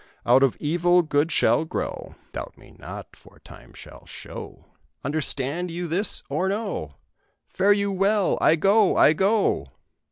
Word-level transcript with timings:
Out 0.25 0.41
of 0.41 0.57
evil 0.59 1.03
good 1.03 1.31
shall 1.31 1.63
grow 1.63 2.15
Doubt 2.31 2.57
me 2.57 2.73
not, 2.79 3.15
for 3.15 3.37
time 3.37 3.71
shall 3.71 4.07
show. 4.07 4.65
Understand 5.03 5.69
you 5.69 5.87
this, 5.87 6.23
or 6.27 6.49
no? 6.49 6.93
Fare 7.45 7.71
you 7.73 7.91
well! 7.91 8.35
I 8.41 8.55
go 8.55 8.97
I 8.97 9.13
go!" 9.13 9.67